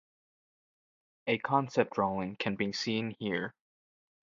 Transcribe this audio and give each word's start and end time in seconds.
A 1.27 1.37
concept 1.37 1.93
drawing 1.93 2.35
can 2.35 2.55
be 2.55 2.71
seen 2.73 3.11
here. 3.19 3.53